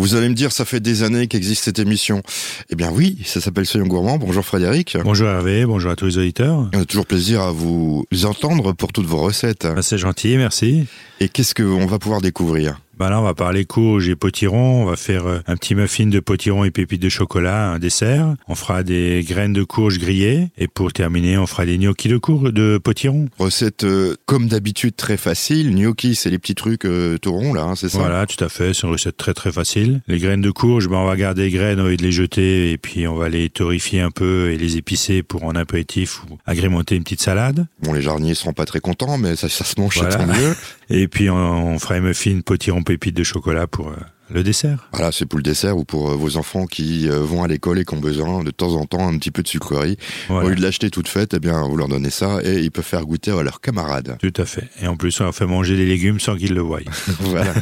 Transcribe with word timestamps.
Vous 0.00 0.14
allez 0.14 0.30
me 0.30 0.34
dire, 0.34 0.50
ça 0.50 0.64
fait 0.64 0.80
des 0.80 1.02
années 1.02 1.26
qu'existe 1.26 1.64
cette 1.64 1.78
émission. 1.78 2.22
Eh 2.70 2.74
bien 2.74 2.90
oui, 2.90 3.18
ça 3.26 3.38
s'appelle 3.38 3.66
Soyons 3.66 3.86
Gourmands. 3.86 4.16
Bonjour 4.16 4.42
Frédéric. 4.42 4.96
Bonjour 5.04 5.28
Hervé, 5.28 5.66
bonjour 5.66 5.90
à 5.90 5.96
tous 5.96 6.06
les 6.06 6.16
auditeurs. 6.16 6.70
On 6.74 6.80
a 6.80 6.84
toujours 6.86 7.04
plaisir 7.04 7.42
à 7.42 7.52
vous 7.52 8.06
entendre 8.24 8.72
pour 8.72 8.94
toutes 8.94 9.04
vos 9.04 9.18
recettes. 9.18 9.66
Ah, 9.66 9.82
C'est 9.82 9.98
gentil, 9.98 10.38
merci. 10.38 10.86
Et 11.20 11.28
qu'est-ce 11.28 11.54
qu'on 11.54 11.84
va 11.84 11.98
pouvoir 11.98 12.22
découvrir? 12.22 12.80
Bah 13.00 13.08
là, 13.08 13.18
on 13.18 13.22
va 13.24 13.32
parler 13.32 13.64
courge 13.64 14.10
et 14.10 14.14
potiron. 14.14 14.82
On 14.82 14.84
va 14.84 14.94
faire 14.94 15.26
euh, 15.26 15.38
un 15.46 15.56
petit 15.56 15.74
muffin 15.74 16.04
de 16.04 16.20
potiron 16.20 16.64
et 16.64 16.70
pépites 16.70 17.00
de 17.00 17.08
chocolat, 17.08 17.70
un 17.70 17.78
dessert. 17.78 18.34
On 18.46 18.54
fera 18.54 18.82
des 18.82 19.24
graines 19.26 19.54
de 19.54 19.62
courge 19.62 19.98
grillées. 19.98 20.48
Et 20.58 20.68
pour 20.68 20.92
terminer, 20.92 21.38
on 21.38 21.46
fera 21.46 21.64
des 21.64 21.78
gnocchis 21.78 22.08
de 22.08 22.18
courge, 22.18 22.52
de 22.52 22.76
potiron. 22.76 23.30
Recette 23.38 23.84
euh, 23.84 24.16
comme 24.26 24.48
d'habitude 24.48 24.96
très 24.96 25.16
facile. 25.16 25.74
Gnocchi, 25.74 26.14
c'est 26.14 26.28
les 26.28 26.38
petits 26.38 26.54
trucs 26.54 26.84
euh, 26.84 27.16
tout 27.16 27.32
ronds 27.32 27.54
là, 27.54 27.62
hein, 27.62 27.74
c'est 27.74 27.88
ça? 27.88 27.96
Voilà, 27.96 28.26
tout 28.26 28.44
à 28.44 28.50
fait. 28.50 28.74
C'est 28.74 28.82
une 28.86 28.92
recette 28.92 29.16
très 29.16 29.32
très 29.32 29.50
facile. 29.50 30.02
Les 30.06 30.18
graines 30.18 30.42
de 30.42 30.50
courge, 30.50 30.86
bah, 30.86 30.98
on 30.98 31.06
va 31.06 31.16
garder 31.16 31.44
les 31.44 31.50
graines, 31.50 31.80
on 31.80 31.84
va 31.84 31.92
les 31.92 32.12
jeter 32.12 32.70
et 32.70 32.76
puis 32.76 33.08
on 33.08 33.14
va 33.16 33.30
les 33.30 33.48
torréfier 33.48 34.02
un 34.02 34.10
peu 34.10 34.50
et 34.52 34.58
les 34.58 34.76
épicer 34.76 35.22
pour 35.22 35.44
en 35.44 35.52
apéritif 35.54 36.22
ou 36.24 36.36
agrémenter 36.44 36.96
une 36.96 37.04
petite 37.04 37.22
salade. 37.22 37.66
Bon, 37.82 37.94
les 37.94 38.02
jardiniers 38.02 38.34
seront 38.34 38.52
pas 38.52 38.66
très 38.66 38.80
contents, 38.80 39.16
mais 39.16 39.36
ça, 39.36 39.48
ça 39.48 39.64
se 39.64 39.80
mange, 39.80 39.96
Voilà. 39.96 40.16
tant 40.16 40.26
mieux. 40.26 40.54
Et 40.92 41.06
puis 41.06 41.30
on, 41.30 41.36
on 41.36 41.78
fera 41.78 41.94
un 41.94 42.00
muffin 42.00 42.40
potiron 42.44 42.82
pépites 42.90 43.16
de 43.16 43.22
chocolat 43.22 43.68
pour 43.68 43.90
euh, 43.90 43.96
le 44.30 44.42
dessert. 44.42 44.88
Voilà, 44.92 45.12
c'est 45.12 45.24
pour 45.24 45.38
le 45.38 45.44
dessert 45.44 45.76
ou 45.76 45.84
pour 45.84 46.10
euh, 46.10 46.16
vos 46.16 46.36
enfants 46.36 46.66
qui 46.66 47.08
euh, 47.08 47.20
vont 47.20 47.44
à 47.44 47.46
l'école 47.46 47.78
et 47.78 47.84
qui 47.84 47.94
ont 47.94 48.00
besoin 48.00 48.42
de 48.42 48.50
temps 48.50 48.74
en 48.74 48.84
temps 48.84 49.06
un 49.06 49.16
petit 49.16 49.30
peu 49.30 49.44
de 49.44 49.48
sucrerie. 49.48 49.96
Voilà. 50.26 50.46
Au 50.46 50.48
lieu 50.48 50.56
de 50.56 50.62
l'acheter 50.62 50.90
toute 50.90 51.06
faite, 51.06 51.34
eh 51.34 51.38
bien, 51.38 51.62
vous 51.62 51.76
leur 51.76 51.86
donnez 51.86 52.10
ça 52.10 52.40
et 52.42 52.58
ils 52.58 52.72
peuvent 52.72 52.84
faire 52.84 53.06
goûter 53.06 53.30
à 53.30 53.44
leurs 53.44 53.60
camarades. 53.60 54.18
Tout 54.18 54.32
à 54.36 54.44
fait. 54.44 54.68
Et 54.82 54.88
en 54.88 54.96
plus, 54.96 55.20
on 55.20 55.24
leur 55.24 55.34
fait 55.36 55.46
manger 55.46 55.76
des 55.76 55.86
légumes 55.86 56.18
sans 56.18 56.36
qu'ils 56.36 56.52
le 56.52 56.62
voient. 56.62 56.80
voilà. 57.20 57.54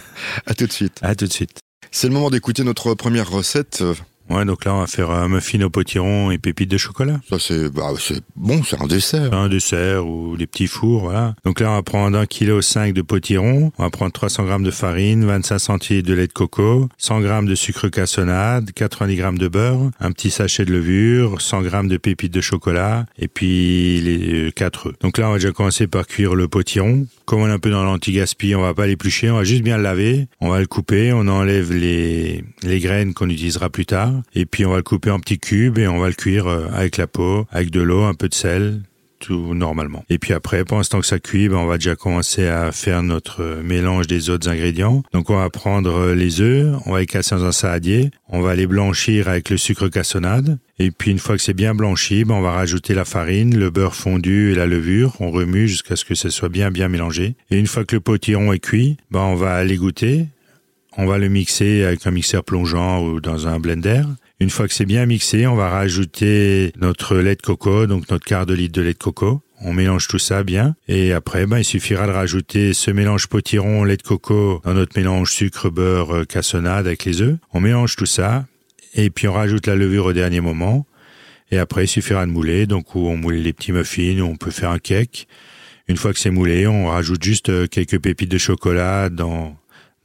À 0.46 0.54
tout 0.54 0.66
de 0.66 0.72
suite. 0.72 0.98
À 1.02 1.14
tout 1.14 1.26
de 1.26 1.32
suite. 1.32 1.58
C'est 1.90 2.08
le 2.08 2.14
moment 2.14 2.30
d'écouter 2.30 2.64
notre 2.64 2.94
première 2.94 3.28
recette. 3.28 3.84
Euh, 4.30 4.34
Ouais, 4.38 4.44
donc 4.44 4.64
là, 4.64 4.74
on 4.74 4.80
va 4.80 4.86
faire 4.86 5.10
un 5.10 5.28
muffin 5.28 5.60
au 5.62 5.70
potiron 5.70 6.30
et 6.30 6.38
pépites 6.38 6.70
de 6.70 6.76
chocolat. 6.76 7.18
Ça, 7.28 7.38
c'est, 7.38 7.70
bah, 7.72 7.88
c'est 7.98 8.20
bon, 8.36 8.62
c'est 8.62 8.80
un 8.80 8.86
dessert. 8.86 9.32
Un 9.32 9.48
dessert 9.48 10.06
ou 10.06 10.36
des 10.36 10.46
petits 10.46 10.66
fours, 10.66 11.02
voilà. 11.04 11.34
Donc 11.44 11.60
là, 11.60 11.70
on 11.70 11.74
va 11.76 11.82
prendre 11.82 12.16
un 12.18 12.26
kilo 12.26 12.60
cinq 12.60 12.92
de 12.92 13.02
potiron. 13.02 13.72
On 13.78 13.82
va 13.82 13.90
prendre 13.90 14.12
300 14.12 14.44
grammes 14.44 14.62
de 14.62 14.70
farine, 14.70 15.24
25 15.24 15.58
centilitres 15.58 16.08
de 16.08 16.14
lait 16.14 16.26
de 16.26 16.32
coco, 16.32 16.88
100 16.98 17.20
grammes 17.20 17.46
de 17.46 17.54
sucre 17.54 17.88
cassonade, 17.88 18.70
90 18.72 19.16
grammes 19.16 19.38
de 19.38 19.48
beurre, 19.48 19.90
un 20.00 20.12
petit 20.12 20.30
sachet 20.30 20.64
de 20.64 20.72
levure, 20.72 21.40
100 21.40 21.62
grammes 21.62 21.88
de 21.88 21.96
pépites 21.96 22.32
de 22.34 22.40
chocolat, 22.40 23.06
et 23.18 23.28
puis 23.28 24.00
les 24.00 24.52
quatre 24.52 24.88
œufs. 24.88 24.94
Donc 25.00 25.18
là, 25.18 25.28
on 25.28 25.32
va 25.32 25.38
déjà 25.38 25.52
commencer 25.52 25.86
par 25.86 26.06
cuire 26.06 26.34
le 26.34 26.48
potiron. 26.48 27.06
Comme 27.24 27.40
on 27.42 27.48
est 27.48 27.52
un 27.52 27.58
peu 27.58 27.70
dans 27.70 27.84
l'anti-gaspi, 27.84 28.54
on 28.54 28.62
va 28.62 28.72
pas 28.72 28.86
l'éplucher, 28.86 29.30
on 29.30 29.36
va 29.36 29.44
juste 29.44 29.62
bien 29.62 29.76
le 29.76 29.82
laver. 29.82 30.28
On 30.40 30.48
va 30.48 30.60
le 30.60 30.66
couper, 30.66 31.12
on 31.12 31.28
enlève 31.28 31.72
les, 31.72 32.42
les 32.62 32.80
graines 32.80 33.12
qu'on 33.14 33.28
utilisera 33.28 33.68
plus 33.68 33.84
tard. 33.86 34.12
Et 34.34 34.46
puis 34.46 34.64
on 34.66 34.70
va 34.70 34.76
le 34.76 34.82
couper 34.82 35.10
en 35.10 35.20
petits 35.20 35.38
cubes 35.38 35.78
et 35.78 35.88
on 35.88 35.98
va 35.98 36.08
le 36.08 36.14
cuire 36.14 36.46
euh, 36.46 36.66
avec 36.72 36.96
la 36.96 37.06
peau, 37.06 37.46
avec 37.50 37.70
de 37.70 37.80
l'eau, 37.80 38.02
un 38.04 38.14
peu 38.14 38.28
de 38.28 38.34
sel, 38.34 38.82
tout 39.18 39.54
normalement. 39.54 40.04
Et 40.08 40.18
puis 40.18 40.32
après, 40.32 40.64
pendant 40.64 40.82
ce 40.82 40.90
temps 40.90 41.00
que 41.00 41.06
ça 41.06 41.18
cuit, 41.18 41.48
ben, 41.48 41.56
on 41.56 41.66
va 41.66 41.78
déjà 41.78 41.96
commencer 41.96 42.46
à 42.46 42.72
faire 42.72 43.02
notre 43.02 43.42
euh, 43.42 43.62
mélange 43.62 44.06
des 44.06 44.30
autres 44.30 44.48
ingrédients. 44.48 45.02
Donc 45.12 45.30
on 45.30 45.36
va 45.36 45.50
prendre 45.50 45.92
euh, 45.92 46.14
les 46.14 46.40
œufs, 46.40 46.76
on 46.86 46.92
va 46.92 47.00
les 47.00 47.06
casser 47.06 47.34
dans 47.34 47.44
un 47.44 47.52
saladier, 47.52 48.10
on 48.28 48.40
va 48.40 48.54
les 48.54 48.66
blanchir 48.66 49.28
avec 49.28 49.50
le 49.50 49.56
sucre 49.56 49.88
cassonade. 49.88 50.58
Et 50.78 50.90
puis 50.90 51.10
une 51.10 51.18
fois 51.18 51.36
que 51.36 51.42
c'est 51.42 51.54
bien 51.54 51.74
blanchi, 51.74 52.24
ben, 52.24 52.34
on 52.34 52.42
va 52.42 52.52
rajouter 52.52 52.94
la 52.94 53.04
farine, 53.04 53.58
le 53.58 53.70
beurre 53.70 53.94
fondu 53.94 54.52
et 54.52 54.54
la 54.54 54.66
levure. 54.66 55.14
On 55.20 55.30
remue 55.30 55.68
jusqu'à 55.68 55.96
ce 55.96 56.04
que 56.04 56.14
ce 56.14 56.30
soit 56.30 56.48
bien 56.48 56.70
bien 56.70 56.88
mélangé. 56.88 57.34
Et 57.50 57.58
une 57.58 57.66
fois 57.66 57.84
que 57.84 57.96
le 57.96 58.00
potiron 58.00 58.52
est 58.52 58.58
cuit, 58.58 58.96
ben, 59.10 59.20
on 59.20 59.34
va 59.34 59.64
l'égoutter. 59.64 60.26
On 61.00 61.06
va 61.06 61.16
le 61.16 61.28
mixer 61.28 61.84
avec 61.84 62.04
un 62.08 62.10
mixeur 62.10 62.42
plongeant 62.42 63.00
ou 63.04 63.20
dans 63.20 63.46
un 63.46 63.60
blender. 63.60 64.02
Une 64.40 64.50
fois 64.50 64.66
que 64.66 64.74
c'est 64.74 64.84
bien 64.84 65.06
mixé, 65.06 65.46
on 65.46 65.54
va 65.54 65.68
rajouter 65.68 66.72
notre 66.76 67.14
lait 67.18 67.36
de 67.36 67.40
coco, 67.40 67.86
donc 67.86 68.10
notre 68.10 68.24
quart 68.24 68.46
de 68.46 68.54
litre 68.54 68.74
de 68.74 68.82
lait 68.82 68.94
de 68.94 68.98
coco. 68.98 69.40
On 69.60 69.72
mélange 69.72 70.08
tout 70.08 70.18
ça 70.18 70.42
bien 70.42 70.74
et 70.88 71.12
après, 71.12 71.46
ben, 71.46 71.58
il 71.58 71.64
suffira 71.64 72.08
de 72.08 72.10
rajouter 72.10 72.74
ce 72.74 72.90
mélange 72.90 73.28
potiron 73.28 73.84
lait 73.84 73.96
de 73.96 74.02
coco 74.02 74.60
dans 74.64 74.74
notre 74.74 74.98
mélange 74.98 75.32
sucre 75.32 75.70
beurre 75.70 76.16
euh, 76.16 76.24
cassonade 76.24 76.88
avec 76.88 77.04
les 77.04 77.22
œufs. 77.22 77.38
On 77.52 77.60
mélange 77.60 77.94
tout 77.94 78.04
ça 78.04 78.46
et 78.94 79.08
puis 79.10 79.28
on 79.28 79.34
rajoute 79.34 79.68
la 79.68 79.76
levure 79.76 80.06
au 80.06 80.12
dernier 80.12 80.40
moment. 80.40 80.84
Et 81.52 81.58
après, 81.58 81.84
il 81.84 81.88
suffira 81.88 82.26
de 82.26 82.32
mouler. 82.32 82.66
Donc, 82.66 82.96
où 82.96 83.06
on 83.06 83.16
moule 83.16 83.34
les 83.34 83.52
petits 83.52 83.70
muffins, 83.70 84.18
ou 84.20 84.24
on 84.24 84.36
peut 84.36 84.50
faire 84.50 84.70
un 84.70 84.78
cake. 84.78 85.28
Une 85.86 85.96
fois 85.96 86.12
que 86.12 86.18
c'est 86.18 86.30
moulé, 86.30 86.66
on 86.66 86.88
rajoute 86.88 87.22
juste 87.22 87.50
euh, 87.50 87.66
quelques 87.68 88.00
pépites 88.00 88.30
de 88.30 88.38
chocolat 88.38 89.08
dans 89.08 89.56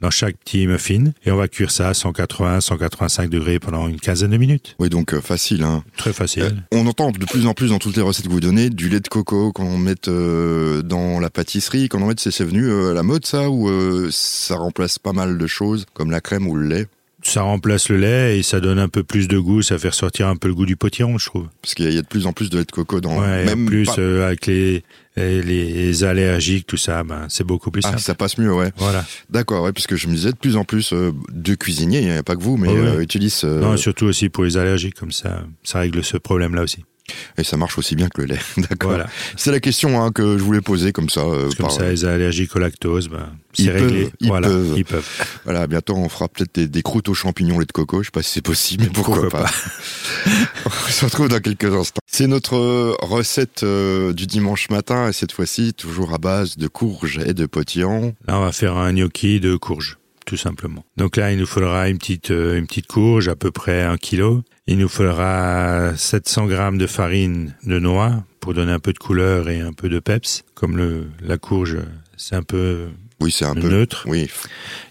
dans 0.04 0.10
chaque 0.10 0.36
petit 0.36 0.68
muffin 0.68 1.06
et 1.26 1.32
on 1.32 1.38
va 1.38 1.48
cuire 1.48 1.72
ça 1.72 1.88
à 1.88 1.94
180, 1.94 2.60
185 2.60 3.30
degrés 3.30 3.58
pendant 3.58 3.88
une 3.88 4.02
quinzaine 4.02 4.32
de 4.32 4.38
minutes. 4.38 4.76
Oui, 4.78 4.90
donc 4.90 5.14
euh, 5.14 5.22
facile. 5.22 5.64
Hein. 5.64 5.82
Très 5.96 6.12
facile. 6.12 6.44
Euh, 6.44 6.50
on 6.74 6.86
entend 6.86 7.12
de 7.12 7.26
plus 7.26 7.48
en 7.48 7.54
plus 7.54 7.70
dans 7.70 7.80
toutes 7.80 7.96
les 7.96 8.02
recettes 8.02 8.26
que 8.26 8.32
vous 8.32 8.42
donnez 8.42 8.70
du 8.70 8.90
lait 8.90 9.00
de 9.00 9.08
coco 9.08 9.54
qu'on 9.54 9.78
mette 9.78 10.10
euh, 10.10 10.82
dans 10.82 11.22
la 11.22 11.30
pâtisserie, 11.30 11.88
qu'on 11.88 12.02
en 12.02 12.08
mette, 12.08 12.20
c'est 12.20 12.44
venu 12.44 12.66
euh, 12.66 12.92
à 12.92 12.94
la 12.94 13.04
mode 13.04 13.26
ça 13.26 13.50
ou 13.50 13.70
ça 14.12 14.58
remplace 14.58 15.00
pas 15.00 15.14
mal 15.14 15.38
de 15.38 15.48
choses 15.48 15.86
comme 15.94 16.12
la 16.12 16.20
crème 16.20 16.48
ou 16.48 16.56
le 16.56 16.68
lait? 16.68 16.88
Ça 17.26 17.42
remplace 17.42 17.88
le 17.90 17.98
lait 17.98 18.38
et 18.38 18.44
ça 18.44 18.60
donne 18.60 18.80
un 18.80 18.90
peu 18.90 19.02
plus 19.04 19.28
de 19.30 19.38
goût, 19.40 19.62
ça 19.62 19.78
fait 19.80 19.88
ressortir 19.90 20.28
un 20.28 20.36
peu 20.36 20.50
le 20.50 20.54
goût 20.56 20.66
du 20.66 20.76
potiron, 20.76 21.18
je 21.18 21.26
trouve. 21.26 21.48
Parce 21.62 21.74
qu'il 21.74 21.92
y 21.92 21.98
a- 21.98 22.02
de 22.02 22.06
plus 22.08 22.28
en 22.28 22.34
plus 22.34 22.50
de 22.50 22.58
lait 22.58 22.66
de 22.66 22.72
coco 22.72 23.00
dans 23.00 23.18
Ouais, 23.20 23.46
même 23.46 23.64
en 23.64 23.66
plus 23.66 23.86
pas- 23.86 23.96
euh, 23.98 24.28
avec 24.28 24.46
les, 24.46 24.84
les 25.16 26.04
allergiques, 26.04 26.68
tout 26.68 26.78
ça, 26.78 27.04
ben 27.04 27.26
c'est 27.30 27.44
beaucoup 27.46 27.72
plus 27.72 27.82
Ah, 27.86 27.90
simple. 27.92 28.02
ça 28.02 28.14
passe 28.16 28.38
mieux, 28.38 28.54
ouais. 28.54 28.72
Voilà. 28.78 29.06
D'accord, 29.30 29.64
ouais, 29.64 29.72
parce 29.72 29.88
que 29.88 29.96
je 29.96 30.08
me 30.08 30.14
disais 30.16 30.32
de 30.32 30.38
plus 30.38 30.58
en 30.58 30.66
plus 30.66 30.92
euh, 30.94 31.12
de 31.32 31.56
cuisiniers, 31.56 32.00
il 32.02 32.06
n'y 32.08 32.12
a 32.12 32.24
pas 32.24 32.36
que 32.36 32.44
vous, 32.44 32.58
mais 32.58 32.68
Ouais, 32.68 32.80
ouais. 32.80 32.88
euh, 32.88 33.02
utilisent 33.02 33.42
euh, 33.46 33.62
Non, 33.62 33.78
surtout 33.78 34.06
aussi 34.06 34.30
pour 34.30 34.44
les 34.44 34.58
allergiques, 34.58 34.96
comme 35.00 35.12
ça, 35.12 35.44
ça 35.64 35.80
règle 35.80 36.04
ce 36.04 36.18
problème-là 36.18 36.64
aussi. 36.64 36.84
Et 37.38 37.44
ça 37.44 37.58
marche 37.58 37.78
aussi 37.78 37.96
bien 37.96 38.08
que 38.10 38.22
le 38.22 38.28
lait. 38.28 38.40
D'accord. 38.58 38.92
Voilà. 38.92 39.08
C'est 39.36 39.52
la 39.52 39.60
question 39.60 40.02
hein, 40.02 40.12
que 40.12 40.38
je 40.38 40.44
voulais 40.44 40.62
poser 40.62 40.92
comme 40.92 41.10
ça. 41.10 41.22
euh, 41.22 41.48
Comme 41.50 41.68
par- 41.68 41.72
ça, 41.72 41.90
les 41.90 42.06
allergiques 42.06 42.56
au 42.56 42.60
lactose, 42.60 43.10
ben, 43.10 43.30
c'est 43.54 43.70
réglé. 43.70 44.04
peuvent, 44.04 44.12
ils 44.22 44.28
voilà, 44.28 44.48
peuvent. 44.48 44.74
ils 44.78 44.86
peuvent. 44.86 45.10
Voilà, 45.44 45.68
bientôt 45.68 45.96
on 45.96 46.08
fera 46.10 46.28
peut-être 46.30 46.56
des, 46.56 46.68
des 46.68 46.82
croûtes 46.82 47.10
aux 47.10 47.14
champignons 47.14 47.60
lait 47.60 47.66
de 47.66 47.72
coco. 47.72 48.02
Je 48.02 48.08
sais 48.08 48.12
pas 48.12 48.22
si 48.24 48.32
c'est 48.32 48.42
possible, 48.42 48.86
mais 48.86 48.90
pourquoi, 48.90 49.22
Pourquoi 49.30 49.42
pas. 49.42 49.52
on 50.66 50.92
se 50.92 51.06
retrouve 51.06 51.28
dans 51.28 51.40
quelques 51.40 51.66
instants. 51.74 52.00
C'est 52.10 52.28
notre 52.28 52.56
euh, 52.56 52.96
recette 53.02 53.64
euh, 53.64 54.14
du 54.14 54.26
dimanche 54.28 54.70
matin 54.70 55.10
et 55.10 55.14
cette 55.14 55.32
fois-ci 55.34 55.74
toujours 55.74 56.14
à 56.14 56.18
base 56.18 56.58
de 56.58 56.68
courges 56.68 57.20
et 57.26 57.34
de 57.34 57.46
potiron. 57.46 58.16
Là, 58.28 58.38
on 58.40 58.42
va 58.46 58.52
faire 58.52 58.78
un 58.78 58.94
gnocchi 58.94 59.40
de 59.40 59.56
courge, 59.56 59.98
tout 60.26 60.38
simplement. 60.38 60.86
Donc 60.98 61.18
là, 61.18 61.32
il 61.32 61.40
nous 61.40 61.46
faudra 61.46 61.90
une 61.90 61.98
petite, 61.98 62.32
euh, 62.32 62.58
une 62.58 62.68
petite 62.68 62.88
courge, 62.88 63.28
à 63.28 63.36
peu 63.36 63.52
près 63.52 63.84
un 63.84 63.98
kilo. 63.98 64.44
Il 64.68 64.78
nous 64.78 64.88
faudra 64.88 65.96
700 65.96 66.48
grammes 66.48 66.78
de 66.78 66.88
farine 66.88 67.56
de 67.66 67.80
noix 67.80 68.24
pour 68.40 68.54
donner 68.54 68.72
un 68.72 68.80
peu 68.80 68.94
de 68.94 69.00
couleur 69.00 69.50
et 69.50 69.60
un 69.60 69.74
peu 69.74 69.90
de 69.90 70.00
peps. 70.00 70.44
Comme 70.54 70.78
le, 70.78 71.08
la 71.22 71.38
courge, 71.38 71.78
c'est 72.18 72.36
un 72.36 72.44
peu 72.44 72.88
Oui, 73.24 73.32
c'est 73.32 73.46
un 73.46 73.56
peu 73.56 73.70
neutre. 73.70 74.04
Oui, 74.06 74.30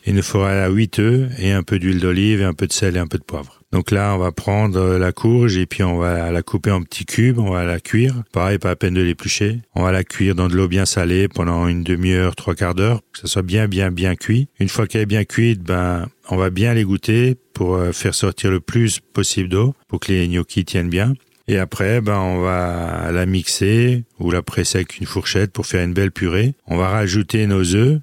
Il 0.06 0.14
nous 0.14 0.22
faudra 0.22 0.66
8 0.70 0.98
œufs 1.00 1.30
et 1.38 1.52
un 1.52 1.62
peu 1.62 1.78
d'huile 1.78 2.00
d'olive 2.00 2.40
et 2.40 2.44
un 2.44 2.54
peu 2.54 2.66
de 2.66 2.72
sel 2.72 2.96
et 2.96 2.98
un 2.98 3.06
peu 3.06 3.18
de 3.18 3.24
poivre. 3.24 3.60
Donc 3.72 3.90
là, 3.90 4.14
on 4.14 4.18
va 4.18 4.32
prendre 4.32 4.78
euh, 4.78 4.98
la 4.98 5.12
courge 5.12 5.58
et 5.58 5.66
puis 5.66 5.82
on 5.82 5.98
va 5.98 6.32
la 6.32 6.42
couper 6.42 6.70
en 6.70 6.82
petits 6.82 7.04
cubes, 7.04 7.38
on 7.38 7.50
va 7.50 7.64
la 7.64 7.78
cuire. 7.78 8.22
Pareil, 8.32 8.56
pas 8.56 8.70
à 8.70 8.76
peine 8.76 8.94
de 8.94 9.02
l'éplucher. 9.02 9.60
On 9.74 9.82
va 9.82 9.92
la 9.92 10.02
cuire 10.02 10.34
dans 10.34 10.48
de 10.48 10.56
l'eau 10.56 10.66
bien 10.66 10.86
salée 10.86 11.28
pendant 11.28 11.68
une 11.68 11.82
demi-heure, 11.82 12.34
trois 12.34 12.54
quarts 12.54 12.74
d'heure, 12.74 13.02
que 13.12 13.18
ça 13.18 13.26
soit 13.26 13.42
bien, 13.42 13.68
bien, 13.68 13.90
bien 13.90 14.14
cuit. 14.14 14.48
Une 14.58 14.70
fois 14.70 14.86
qu'elle 14.86 15.02
est 15.02 15.06
bien 15.06 15.24
cuite, 15.24 15.60
ben, 15.60 16.08
on 16.30 16.36
va 16.38 16.48
bien 16.48 16.72
l'égoutter 16.72 17.36
pour 17.52 17.74
euh, 17.74 17.92
faire 17.92 18.14
sortir 18.14 18.50
le 18.50 18.60
plus 18.60 19.00
possible 19.00 19.50
d'eau 19.50 19.74
pour 19.88 20.00
que 20.00 20.10
les 20.10 20.26
gnocchis 20.26 20.64
tiennent 20.64 20.88
bien. 20.88 21.12
Et 21.48 21.58
après, 21.58 22.00
ben, 22.00 22.18
on 22.18 22.40
va 22.40 23.12
la 23.12 23.26
mixer 23.26 24.04
ou 24.18 24.30
la 24.30 24.40
presser 24.40 24.78
avec 24.78 24.96
une 24.96 25.06
fourchette 25.06 25.52
pour 25.52 25.66
faire 25.66 25.84
une 25.84 25.92
belle 25.92 26.12
purée. 26.12 26.54
On 26.66 26.78
va 26.78 26.88
rajouter 26.88 27.46
nos 27.46 27.74
œufs 27.74 28.00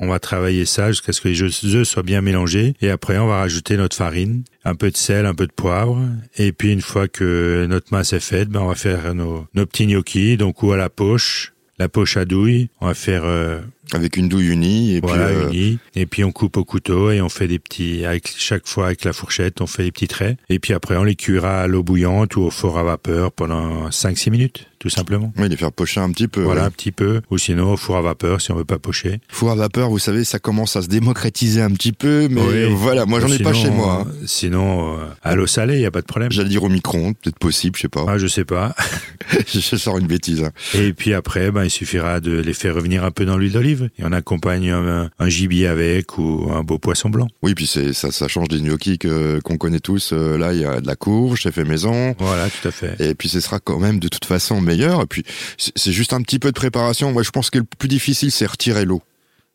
on 0.00 0.08
va 0.08 0.18
travailler 0.18 0.64
ça 0.64 0.88
jusqu'à 0.90 1.12
ce 1.12 1.20
que 1.20 1.28
les 1.28 1.74
œufs 1.74 1.88
soient 1.88 2.02
bien 2.02 2.20
mélangés. 2.20 2.74
Et 2.80 2.90
après, 2.90 3.18
on 3.18 3.26
va 3.26 3.38
rajouter 3.38 3.76
notre 3.76 3.96
farine, 3.96 4.44
un 4.64 4.74
peu 4.74 4.90
de 4.90 4.96
sel, 4.96 5.26
un 5.26 5.34
peu 5.34 5.46
de 5.46 5.52
poivre. 5.52 6.00
Et 6.36 6.52
puis, 6.52 6.72
une 6.72 6.80
fois 6.80 7.08
que 7.08 7.66
notre 7.68 7.92
masse 7.92 8.12
est 8.12 8.20
faite, 8.20 8.48
ben, 8.48 8.60
on 8.60 8.68
va 8.68 8.74
faire 8.74 9.14
nos, 9.14 9.46
nos 9.54 9.66
petits 9.66 9.86
gnocchis, 9.86 10.36
donc 10.36 10.62
ou 10.62 10.72
à 10.72 10.76
la 10.76 10.88
poche, 10.88 11.52
la 11.78 11.88
poche 11.88 12.16
à 12.16 12.24
douille. 12.24 12.68
On 12.80 12.86
va 12.86 12.94
faire 12.94 13.24
euh, 13.24 13.60
avec 13.92 14.16
une 14.16 14.28
douille 14.28 14.48
unie 14.48 14.96
et 14.96 15.00
voilà, 15.00 15.26
puis 15.28 15.36
euh, 15.36 15.48
unis. 15.48 15.78
Et 15.94 16.06
puis 16.06 16.24
on 16.24 16.32
coupe 16.32 16.56
au 16.56 16.64
couteau 16.64 17.10
et 17.10 17.20
on 17.20 17.28
fait 17.28 17.48
des 17.48 17.58
petits, 17.58 18.04
avec 18.04 18.32
chaque 18.36 18.66
fois 18.66 18.86
avec 18.86 19.04
la 19.04 19.12
fourchette, 19.12 19.60
on 19.60 19.66
fait 19.66 19.84
des 19.84 19.92
petits 19.92 20.08
traits. 20.08 20.38
Et 20.48 20.58
puis 20.58 20.74
après, 20.74 20.96
on 20.96 21.04
les 21.04 21.14
cuira 21.16 21.62
à 21.62 21.66
l'eau 21.66 21.82
bouillante 21.82 22.36
ou 22.36 22.42
au 22.42 22.50
four 22.50 22.78
à 22.78 22.82
vapeur 22.82 23.32
pendant 23.32 23.88
5-6 23.88 24.30
minutes, 24.30 24.66
tout 24.78 24.88
simplement. 24.90 25.32
oui, 25.38 25.48
les 25.48 25.56
faire 25.56 25.72
pocher 25.72 26.00
un 26.00 26.10
petit 26.10 26.28
peu. 26.28 26.42
Voilà, 26.42 26.62
ouais. 26.62 26.66
un 26.66 26.70
petit 26.70 26.92
peu. 26.92 27.20
Ou 27.30 27.38
sinon, 27.38 27.72
au 27.72 27.76
four 27.76 27.96
à 27.96 28.02
vapeur 28.02 28.40
si 28.40 28.52
on 28.52 28.56
veut 28.56 28.64
pas 28.64 28.78
pocher. 28.78 29.20
Four 29.28 29.50
à 29.52 29.54
vapeur, 29.54 29.88
vous 29.90 29.98
savez, 29.98 30.24
ça 30.24 30.38
commence 30.38 30.76
à 30.76 30.82
se 30.82 30.88
démocratiser 30.88 31.62
un 31.62 31.70
petit 31.70 31.92
peu, 31.92 32.28
mais 32.30 32.40
Oui. 32.42 32.74
voilà, 32.74 33.06
moi 33.06 33.20
j'en 33.20 33.28
ai 33.28 33.38
pas 33.38 33.52
chez 33.54 33.70
moi. 33.70 34.04
hein. 34.06 34.12
Sinon, 34.26 34.98
euh, 34.98 35.04
à 35.22 35.34
l'eau 35.34 35.46
salée, 35.46 35.74
il 35.74 35.80
n'y 35.80 35.86
a 35.86 35.90
pas 35.90 36.00
de 36.02 36.06
problème. 36.06 36.30
J'allais 36.30 36.48
dire 36.50 36.62
au 36.64 36.68
micro-ondes, 36.68 37.14
peut-être 37.22 37.38
possible, 37.38 37.76
je 37.76 37.82
sais 37.82 37.88
pas. 37.88 38.04
Ah, 38.08 38.18
je 38.18 38.26
sais 38.26 38.44
pas. 38.44 38.74
je 39.48 39.60
sors 39.76 39.98
une 39.98 40.06
bêtise. 40.06 40.44
hein. 40.44 40.52
Et 40.74 40.92
puis 40.92 41.14
après, 41.14 41.50
ben, 41.50 41.64
il 41.64 41.70
suffira 41.70 42.20
de 42.20 42.32
les 42.38 42.52
faire 42.52 42.74
revenir 42.74 43.04
un 43.04 43.10
peu 43.10 43.24
dans 43.24 43.36
l'huile 43.38 43.52
d'olive. 43.52 43.77
Et 43.98 44.04
on 44.04 44.12
accompagne 44.12 44.70
un, 44.70 45.10
un 45.18 45.28
gibier 45.28 45.66
avec 45.66 46.18
ou 46.18 46.50
un 46.52 46.62
beau 46.62 46.78
poisson 46.78 47.08
blanc. 47.10 47.28
Oui, 47.42 47.54
puis 47.54 47.66
c'est 47.66 47.92
ça, 47.92 48.10
ça 48.10 48.28
change 48.28 48.48
des 48.48 48.60
gnocchis 48.60 48.98
que 48.98 49.40
qu'on 49.40 49.56
connaît 49.56 49.80
tous. 49.80 50.10
Euh, 50.12 50.36
là, 50.38 50.52
il 50.52 50.60
y 50.60 50.64
a 50.64 50.80
de 50.80 50.86
la 50.86 50.96
courge, 50.96 51.42
c'est 51.42 51.52
fait 51.52 51.64
maison. 51.64 52.14
Voilà, 52.18 52.48
tout 52.50 52.68
à 52.68 52.70
fait. 52.70 52.96
Et 53.00 53.14
puis 53.14 53.28
ce 53.28 53.40
sera 53.40 53.60
quand 53.60 53.78
même 53.78 53.98
de 53.98 54.08
toute 54.08 54.24
façon 54.24 54.60
meilleur. 54.60 55.02
Et 55.02 55.06
puis 55.06 55.24
c'est 55.56 55.92
juste 55.92 56.12
un 56.12 56.22
petit 56.22 56.38
peu 56.38 56.48
de 56.48 56.54
préparation. 56.56 57.12
Moi, 57.12 57.22
je 57.22 57.30
pense 57.30 57.50
que 57.50 57.58
le 57.58 57.64
plus 57.64 57.88
difficile, 57.88 58.30
c'est 58.30 58.46
retirer 58.46 58.84
l'eau. 58.84 59.02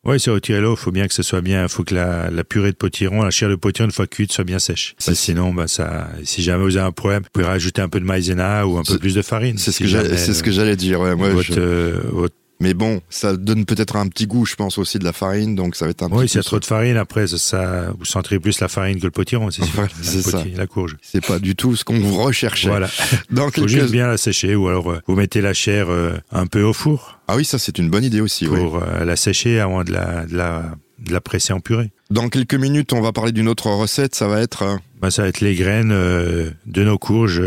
Oui, 0.06 0.20
c'est 0.20 0.32
retirer 0.32 0.60
l'eau, 0.60 0.76
faut 0.76 0.92
bien 0.92 1.08
que 1.08 1.14
ce 1.14 1.24
soit 1.24 1.40
bien, 1.40 1.66
faut 1.70 1.86
que 1.86 1.96
la, 1.96 2.30
la 2.30 2.44
purée 2.44 2.72
de 2.72 2.76
potiron, 2.76 3.22
la 3.22 3.32
chair 3.32 3.48
de 3.48 3.56
potiron, 3.56 3.86
une 3.86 3.94
fois 3.94 4.06
cuite, 4.06 4.34
soit 4.34 4.44
bien 4.44 4.60
sèche. 4.60 4.96
Bah, 5.08 5.16
sinon, 5.16 5.54
bah, 5.54 5.70
ça, 5.70 6.10
si 6.26 6.44
jamais 6.44 6.62
vous 6.66 6.76
avez 6.76 6.86
un 6.86 6.92
problème, 6.92 7.22
vous 7.24 7.30
pouvez 7.32 7.46
rajouter 7.46 7.82
un 7.82 7.88
peu 7.88 8.02
de 8.02 8.06
maïzena 8.06 8.68
ou 8.68 8.78
un 8.78 8.84
peu 8.84 8.98
plus 9.00 9.16
de 9.16 9.22
farine. 9.22 9.58
C'est 9.58 9.72
ce 9.72 9.78
Si 9.78 9.84
que 9.84 9.88
j'allais, 9.90 10.10
jamais, 10.10 10.18
c'est 10.18 10.34
ce 10.34 10.42
euh, 10.42 10.44
que 10.44 10.52
j'allais 10.52 10.76
dire. 10.76 11.00
Ouais, 11.00 11.16
moi, 11.16 11.30
votre, 11.30 11.54
je- 11.54 11.58
euh, 11.58 12.02
votre- 12.12 12.33
Mais 12.64 12.74
bon, 12.74 13.02
ça 13.10 13.36
donne 13.36 13.66
peut-être 13.66 13.98
un 13.98 14.08
petit 14.08 14.26
goût, 14.26 14.46
je 14.46 14.56
pense 14.56 14.78
aussi 14.78 14.98
de 14.98 15.04
la 15.04 15.12
farine, 15.12 15.54
donc 15.54 15.76
ça 15.76 15.84
va 15.84 15.92
être 15.92 16.02
un 16.02 16.08
Oui, 16.10 16.30
s'il 16.30 16.38
y 16.38 16.40
a 16.40 16.44
trop 16.44 16.60
de 16.62 16.66
farine, 16.66 16.96
après, 16.96 17.28
ça, 17.28 17.92
vous 18.00 18.06
sentirez 18.06 18.40
plus 18.40 18.62
la 18.62 18.70
farine 18.70 19.00
que 19.02 19.04
le 19.06 19.12
potiron, 19.12 19.52
c'est 19.52 19.66
sûr. 19.66 19.86
C'est 20.02 20.22
ça. 20.22 20.42
La 20.56 20.66
courge. 20.66 20.96
C'est 21.02 21.26
pas 21.26 21.40
du 21.40 21.58
tout 21.58 21.76
ce 21.76 21.84
qu'on 21.84 22.00
recherchait. 22.14 22.70
Voilà. 22.70 22.88
Dans 23.32 23.50
Faut 23.52 23.68
juste 23.68 23.92
bien 23.92 24.08
la 24.08 24.16
sécher 24.16 24.56
ou 24.56 24.70
alors 24.70 24.90
euh, 24.92 25.02
vous 25.08 25.16
mettez 25.18 25.42
la 25.42 25.54
chair 25.54 25.88
euh, 25.90 26.14
un 26.32 26.48
peu 26.48 26.62
au 26.64 26.72
four 26.72 27.20
Ah 27.28 27.36
oui, 27.36 27.44
ça 27.44 27.60
c'est 27.60 27.78
une 27.80 27.90
bonne 27.90 28.06
idée 28.06 28.22
aussi. 28.22 28.46
pour 28.46 28.78
euh, 28.78 29.04
la 29.04 29.18
sécher 29.18 29.60
avant 29.60 29.84
de 29.84 29.92
la, 29.92 30.26
de 30.26 30.38
la, 30.38 30.72
de 31.00 31.12
la 31.12 31.20
presser 31.20 31.52
en 31.52 31.60
purée. 31.60 31.92
Dans 32.12 32.30
quelques 32.30 32.56
minutes, 32.56 32.94
on 32.94 33.02
va 33.02 33.12
parler 33.12 33.34
d'une 33.34 33.50
autre 33.50 33.68
recette. 33.68 34.16
Ça 34.16 34.30
va 34.30 34.40
être 34.40 34.80
Bah, 35.02 35.12
ça 35.12 35.24
va 35.24 35.28
être 35.28 35.42
les 35.42 35.56
graines 35.56 35.90
de 35.90 36.84
nos 36.86 36.98
courges 36.98 37.42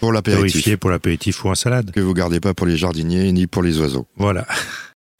pour 0.00 0.12
l'apéritif. 0.12 0.76
pour 0.78 0.90
l'apéritif 0.90 1.44
ou 1.44 1.48
en 1.48 1.54
salade. 1.54 1.90
Que 1.92 2.00
vous 2.00 2.14
gardez 2.14 2.40
pas 2.40 2.54
pour 2.54 2.66
les 2.66 2.76
jardiniers 2.76 3.30
ni 3.32 3.46
pour 3.46 3.62
les 3.62 3.78
oiseaux. 3.80 4.06
Voilà, 4.16 4.46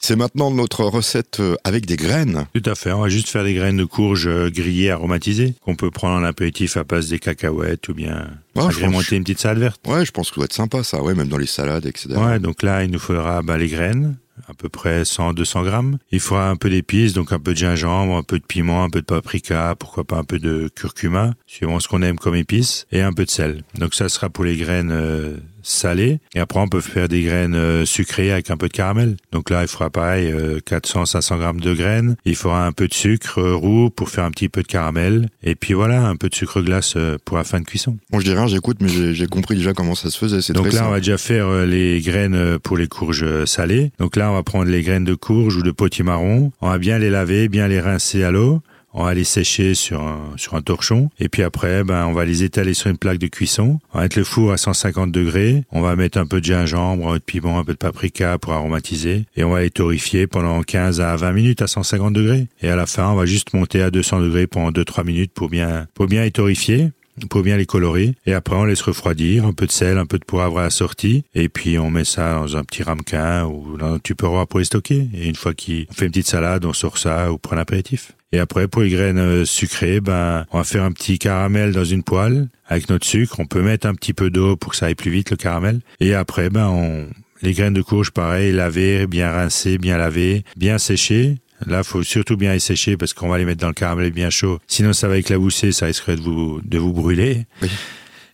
C'est 0.03 0.17
maintenant 0.17 0.51
notre 0.51 0.85
recette 0.85 1.41
euh, 1.41 1.57
avec 1.65 1.85
des 1.87 1.97
graines. 1.97 2.47
tout 2.55 2.63
à 2.71 2.75
fait. 2.75 2.91
On 2.93 3.03
va 3.03 3.09
juste 3.11 3.29
faire 3.29 3.45
des 3.45 3.53
graines 3.55 3.77
de 3.77 3.85
courge 3.85 4.27
euh, 4.27 4.49
grillées, 4.51 4.91
aromatisées, 4.91 5.55
qu'on 5.63 5.77
peut 5.77 5.91
prendre 5.91 6.19
en 6.19 6.25
apéritif 6.25 6.77
à 6.79 6.85
place 6.85 7.09
des 7.09 7.19
cacahuètes 7.19 7.89
ou 7.89 7.95
bien 7.95 8.29
Ouais, 8.57 8.63
je 8.71 8.77
agrémenter 8.79 8.97
pense, 9.05 9.11
une 9.13 9.23
petite 9.25 9.39
salade 9.41 9.59
verte. 9.59 9.81
ouais, 9.87 10.05
je 10.07 10.11
pense 10.11 10.31
que 10.31 10.35
ça 10.37 10.39
doit 10.41 10.45
être 10.47 10.53
sympa 10.55 10.83
ça. 10.83 11.03
Ouais, 11.03 11.15
même 11.15 11.29
dans 11.29 11.37
les 11.39 11.47
salades, 11.47 11.85
etc. 11.87 12.09
Ouais, 12.17 12.39
donc 12.39 12.63
là, 12.63 12.83
il 12.83 12.91
nous 12.91 12.99
faudra 12.99 13.43
bah, 13.43 13.59
les 13.59 13.69
graines, 13.69 14.17
à 14.49 14.55
peu 14.55 14.69
près 14.69 15.03
100-200 15.03 15.65
grammes. 15.65 15.99
Il 16.11 16.21
faudra 16.21 16.49
un 16.49 16.57
peu 16.57 16.71
d'épices, 16.71 17.13
donc 17.13 17.33
un 17.33 17.39
peu 17.39 17.53
de 17.53 17.59
gingembre, 17.59 18.17
un 18.17 18.23
peu 18.23 18.39
de 18.39 18.45
piment, 18.45 18.85
un 18.85 18.91
peu 18.91 19.01
de 19.01 19.07
paprika, 19.07 19.75
pourquoi 19.79 20.05
pas 20.05 20.17
un 20.17 20.25
peu 20.25 20.39
de 20.39 20.71
curcuma, 20.75 21.35
suivant 21.47 21.81
ce 21.81 21.89
qu'on 21.89 22.03
aime 22.03 22.19
comme 22.19 22.35
épices, 22.35 22.87
et 22.93 23.03
un 23.03 23.13
peu 23.13 23.25
de 23.25 23.31
sel. 23.31 23.63
Donc 23.77 23.95
ça 23.95 24.09
sera 24.09 24.31
pour 24.31 24.45
les 24.45 24.57
graines 24.57 24.93
euh, 24.93 25.37
salées. 25.63 26.21
Et 26.35 26.41
après, 26.41 26.61
on 26.61 26.69
peut 26.69 26.81
faire 26.81 27.09
des 27.09 27.23
graines 27.23 27.55
euh, 27.55 27.85
sucrées 27.85 28.33
avec 28.33 28.51
un 28.51 28.57
peu 28.57 28.69
de 28.69 28.73
caramel. 28.73 29.17
Donc 29.33 29.51
là, 29.51 29.63
il 29.63 29.69
faudra 29.69 29.91
pareil, 29.91 30.33
400-500 30.67 31.39
grammes 31.39 31.61
de 31.61 31.75
graines. 31.75 32.17
Il 32.25 32.37
faudra 32.37 32.67
un 32.67 32.73
peu 32.73 32.89
de 32.89 32.95
sucre 32.95 33.39
euh, 33.39 33.55
roux 33.55 33.91
pour 33.91 34.09
faire 34.09 34.25
un 34.25 34.31
petit 34.31 34.49
peu 34.49 34.63
de 34.63 34.67
caramel. 34.67 35.29
Et 35.43 35.55
puis 35.55 35.75
voilà, 35.75 36.07
un 36.07 36.17
peu 36.17 36.29
de 36.29 36.35
sucre 36.35 36.61
glace 36.63 36.95
euh, 36.97 37.17
pour 37.25 37.37
la 37.37 37.45
fin 37.45 37.61
de 37.61 37.65
cuisson. 37.65 37.97
Bon, 38.11 38.21
je 38.21 38.25
dis 38.25 38.33
rien, 38.33 38.47
j'écoute, 38.47 38.79
mais 38.81 38.89
j'ai 38.89 39.27
compris 39.27 39.57
déjà 39.57 39.73
comment 39.73 39.95
ça 39.95 40.11
se 40.11 40.19
faisait. 40.19 40.43
C'est 40.43 40.53
Donc 40.53 40.69
très 40.69 40.77
là, 40.77 40.87
on 40.87 40.91
va 40.91 40.99
déjà 40.99 41.19
faire 41.19 41.47
euh, 41.47 41.67
les 41.67 42.01
graines 42.01 42.35
euh, 42.35 42.59
pour 42.59 42.77
les 42.77 42.89
courges 42.89 43.25
euh, 43.25 43.47
salées. 43.47 43.93
Donc 43.99 44.17
là, 44.17 44.31
on 44.31 44.35
va 44.35 44.43
prendre 44.43 44.71
les 44.71 44.83
graines 44.83 45.05
de 45.05 45.15
courge 45.15 45.57
ou 45.57 45.63
de 45.63 45.71
potimarron. 45.71 46.53
On 46.61 46.69
va 46.69 46.79
bien 46.79 46.99
les 46.99 47.11
laver, 47.11 47.49
bien 47.49 47.69
les 47.69 47.81
rincer 47.81 48.23
à 48.25 48.31
l'eau. 48.31 48.61
On 48.93 49.05
va 49.05 49.15
les 49.15 49.25
sécher 49.25 49.75
sur 49.75 50.03
un, 50.03 50.33
sur 50.37 50.55
un 50.55 50.63
torchon. 50.63 51.11
Et 51.19 51.29
puis 51.29 51.43
après, 51.43 51.85
ben, 51.85 52.07
on 52.07 52.13
va 52.13 52.25
les 52.25 52.43
étaler 52.43 52.75
sur 52.75 52.91
une 52.91 52.99
plaque 52.99 53.19
de 53.19 53.29
cuisson. 53.29 53.79
On 53.93 53.99
va 53.99 54.05
mettre 54.05 54.19
le 54.19 54.25
four 54.25 54.53
à 54.53 54.57
150 54.57 55.13
degrés. 55.13 55.65
On 55.71 55.81
va 55.81 55.97
mettre 55.97 56.19
un 56.19 56.27
peu 56.27 56.41
de 56.41 56.45
gingembre, 56.47 57.09
un 57.09 57.13
peu 57.15 57.19
de 57.19 57.25
piment, 57.25 57.59
un 57.59 57.65
peu 57.65 57.73
de 57.73 57.79
paprika 57.79 58.39
pour 58.39 58.53
aromatiser. 58.53 59.27
Et 59.37 59.45
on 59.45 59.51
va 59.51 59.63
les 59.63 60.27
pendant 60.27 60.63
15 60.63 61.01
à 61.01 61.17
20 61.17 61.33
minutes 61.33 61.63
à 61.63 61.67
150 61.67 62.13
degrés. 62.13 62.49
Et 62.63 62.69
à 62.69 62.77
la 62.77 62.87
fin, 62.87 63.09
on 63.11 63.15
va 63.15 63.27
juste 63.27 63.55
monter 63.55 63.83
à 63.83 63.91
200 63.91 64.21
degrés 64.21 64.47
pendant 64.47 64.71
2-3 64.71 65.05
minutes 65.05 65.33
pour 65.33 65.49
bien, 65.49 65.87
pour 65.95 66.07
bien 66.07 66.23
les 66.23 66.31
pour 67.29 67.43
bien 67.43 67.57
les 67.57 67.67
colorer. 67.67 68.15
Et 68.27 68.35
après, 68.35 68.57
on 68.57 68.65
laisse 68.65 68.83
refroidir, 68.83 69.45
un 69.45 69.53
peu 69.53 69.67
de 69.67 69.73
sel, 69.73 69.99
un 69.99 70.07
peu 70.07 70.19
de 70.19 70.25
poivre 70.25 70.59
à 70.59 70.65
la 70.65 70.71
sortie. 70.71 71.25
Et 71.35 71.49
puis, 71.49 71.79
on 71.79 71.91
met 71.91 72.05
ça 72.05 72.35
dans 72.35 72.57
un 72.57 72.65
petit 72.65 72.83
ramequin 72.83 73.45
ou 73.47 73.77
dans 73.77 73.95
un 73.95 73.99
tupperware 73.99 74.47
pour 74.47 74.59
les 74.61 74.65
stocker. 74.65 75.09
Et 75.15 75.29
une 75.29 75.35
fois 75.35 75.53
qu'on 75.53 75.85
fait 75.93 76.07
une 76.07 76.13
petite 76.13 76.29
salade, 76.29 76.65
on 76.65 76.73
sort 76.73 76.99
ça 76.99 77.33
ou 77.33 77.39
prend 77.39 77.57
un 77.57 77.61
apéritif. 77.61 78.13
Et 78.33 78.39
après, 78.39 78.69
pour 78.69 78.83
les 78.83 78.91
graines 78.91 79.19
euh, 79.19 79.45
sucrées, 79.45 80.01
ben, 80.01 80.47
on 80.53 80.59
va 80.59 80.65
faire 80.65 80.85
un 80.85 80.93
petit 80.93 81.19
caramel 81.19 81.73
dans 81.73 81.85
une 81.85 82.05
poêle 82.05 82.49
avec 82.67 82.89
notre 82.89 83.07
sucre. 83.07 83.41
On 83.41 83.47
peut 83.47 83.63
mettre 83.63 83.87
un 83.87 83.95
petit 83.95 84.13
peu 84.13 84.31
d'eau 84.31 84.57
pour 84.57 84.71
que 84.71 84.77
ça 84.77 84.87
aille 84.87 84.95
plus 84.95 85.11
vite, 85.11 85.31
le 85.31 85.37
caramel. 85.37 85.81
Et 85.99 86.15
après, 86.15 86.49
ben, 86.49 86.69
on, 86.69 87.09
les 87.43 87.53
graines 87.53 87.75
de 87.75 87.83
courge, 87.83 88.11
pareil, 88.13 88.53
laver, 88.53 89.07
bien 89.07 89.31
rincer, 89.33 89.79
bien 89.79 89.99
laver, 89.99 90.45
bien 90.57 90.79
sécher. 90.79 91.37
Là, 91.67 91.83
faut 91.83 92.03
surtout 92.03 92.37
bien 92.37 92.53
les 92.53 92.59
sécher 92.59 92.97
parce 92.97 93.13
qu'on 93.15 93.29
va 93.29 93.39
les 93.39 93.45
mettre 93.45 93.61
dans 93.61 93.69
le 93.69 93.75
caramel 93.75 94.11
bien 94.13 94.31
chaud. 94.31 94.59
Sinon, 94.67 94.93
ça 94.93 95.09
va 95.09 95.19
éclabousser, 95.19 95.73
ça 95.73 95.87
risquerait 95.87 96.17
de 96.17 96.23
vous, 96.23 96.61
de 96.65 96.79
vous 96.79 96.93
brûler. 96.93 97.47
Oui. 97.63 97.69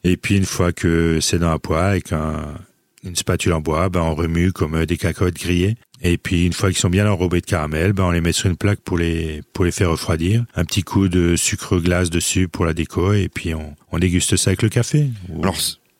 Et 0.04 0.16
puis, 0.16 0.36
une 0.36 0.44
fois 0.44 0.72
que 0.72 1.18
c'est 1.20 1.38
dans 1.38 1.50
la 1.50 1.58
poêle, 1.58 1.90
avec 1.90 2.12
un, 2.12 2.54
une 3.02 3.16
spatule 3.16 3.52
en 3.52 3.60
bois, 3.60 3.88
ben, 3.88 4.00
on 4.00 4.14
remue 4.14 4.52
comme 4.52 4.74
euh, 4.76 4.86
des 4.86 4.96
cacahuètes 4.96 5.38
grillées. 5.40 5.76
Et 6.02 6.18
puis, 6.18 6.46
une 6.46 6.52
fois 6.52 6.68
qu'ils 6.68 6.78
sont 6.78 6.90
bien 6.90 7.10
enrobés 7.10 7.40
de 7.40 7.46
caramel, 7.46 7.92
ben, 7.92 8.04
on 8.04 8.10
les 8.10 8.20
met 8.20 8.30
sur 8.32 8.48
une 8.48 8.56
plaque 8.56 8.80
pour 8.80 8.98
les, 8.98 9.42
pour 9.52 9.64
les 9.64 9.72
faire 9.72 9.90
refroidir. 9.90 10.44
Un 10.54 10.64
petit 10.64 10.82
coup 10.84 11.08
de 11.08 11.34
sucre 11.34 11.78
glace 11.78 12.10
dessus 12.10 12.46
pour 12.46 12.66
la 12.66 12.74
déco. 12.74 13.12
Et 13.14 13.28
puis, 13.28 13.54
on, 13.54 13.74
on 13.90 13.98
déguste 13.98 14.36
ça 14.36 14.50
avec 14.50 14.62
le 14.62 14.68
café. 14.68 15.08
Ou- 15.30 15.42
Alors, 15.42 15.56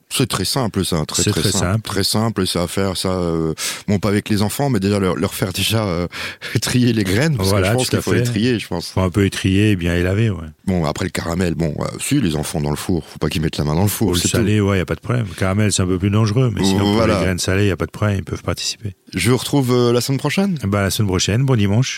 c'est 0.08 0.28
très 0.28 0.44
simple, 0.44 0.84
ça, 0.84 1.04
très 1.06 1.22
C'est 1.24 1.30
très, 1.30 1.40
très 1.42 1.50
simple. 1.50 1.64
simple. 1.64 1.82
très 1.90 2.04
simple. 2.04 2.46
Ça 2.46 2.62
à 2.62 2.66
faire, 2.68 2.96
ça, 2.96 3.08
euh, 3.10 3.54
bon, 3.88 3.98
pas 3.98 4.08
avec 4.08 4.28
les 4.28 4.42
enfants, 4.42 4.70
mais 4.70 4.80
déjà 4.80 4.98
leur, 4.98 5.16
leur 5.16 5.34
faire 5.34 5.52
déjà 5.52 5.84
euh, 5.84 6.06
trier 6.62 6.92
les 6.92 7.04
graines, 7.04 7.36
parce 7.36 7.48
Voilà, 7.48 7.68
que 7.68 7.72
je 7.72 7.76
pense 7.78 7.90
qu'il 7.90 8.00
faut 8.02 8.12
les 8.14 8.22
trier, 8.22 8.58
je 8.58 8.66
pense. 8.68 8.90
faut 8.90 9.00
un 9.00 9.10
peu 9.10 9.24
étrier 9.26 9.72
et 9.72 9.76
bien 9.76 9.94
les 9.94 10.02
laver, 10.02 10.30
ouais. 10.30 10.46
Bon, 10.66 10.84
après 10.84 11.04
le 11.04 11.10
caramel, 11.10 11.54
bon, 11.54 11.74
euh, 11.80 11.84
si 12.00 12.20
les 12.20 12.36
enfants 12.36 12.60
dans 12.60 12.70
le 12.70 12.76
four, 12.76 13.04
faut 13.06 13.18
pas 13.18 13.28
qu'ils 13.28 13.42
mettent 13.42 13.58
la 13.58 13.64
main 13.64 13.74
dans 13.74 13.82
le 13.82 13.88
four. 13.88 14.08
Pour 14.08 14.14
le 14.14 14.20
c'est 14.20 14.28
salé, 14.28 14.60
ouais, 14.60 14.78
y 14.78 14.80
a 14.80 14.86
pas 14.86 14.94
de 14.94 15.00
problème. 15.00 15.26
Le 15.28 15.34
caramel, 15.34 15.72
c'est 15.72 15.82
un 15.82 15.86
peu 15.86 15.98
plus 15.98 16.10
dangereux, 16.10 16.50
mais 16.54 16.64
sinon, 16.64 16.94
Voilà. 16.94 17.14
pour 17.14 17.20
les 17.20 17.26
graines 17.26 17.38
salées, 17.38 17.66
y 17.66 17.70
a 17.70 17.76
pas 17.76 17.86
de 17.86 17.90
problème, 17.90 18.18
ils 18.18 18.24
peuvent 18.24 18.42
participer. 18.42 18.94
Je 19.14 19.30
vous 19.30 19.36
retrouve 19.36 19.72
euh, 19.72 19.92
la 19.92 20.00
semaine 20.00 20.18
prochaine? 20.18 20.58
Bah, 20.64 20.82
la 20.82 20.90
semaine 20.90 21.08
prochaine, 21.08 21.44
bon 21.44 21.56
dimanche. 21.56 21.94